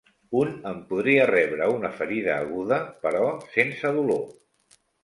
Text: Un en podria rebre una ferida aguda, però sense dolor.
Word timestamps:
Un 0.37 0.53
en 0.69 0.79
podria 0.93 1.27
rebre 1.31 1.67
una 1.75 1.93
ferida 2.01 2.35
aguda, 2.47 2.81
però 3.05 3.25
sense 3.59 3.97
dolor. 4.01 4.29